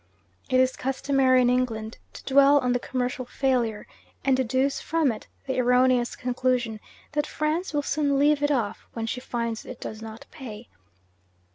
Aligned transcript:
It 0.49 0.59
is 0.59 0.75
customary 0.75 1.43
in 1.43 1.49
England 1.51 1.99
to 2.13 2.23
dwell 2.23 2.57
on 2.57 2.73
the 2.73 2.79
commercial 2.79 3.23
failure, 3.23 3.85
and 4.25 4.35
deduce 4.35 4.81
from 4.81 5.11
it 5.11 5.27
the 5.45 5.59
erroneous 5.59 6.15
conclusion 6.15 6.79
that 7.11 7.27
France 7.27 7.71
will 7.71 7.83
soon 7.83 8.17
leave 8.17 8.41
it 8.41 8.49
off 8.49 8.87
when 8.93 9.05
she 9.05 9.19
finds 9.19 9.63
it 9.63 9.79
does 9.79 10.01
not 10.01 10.25
pay. 10.31 10.69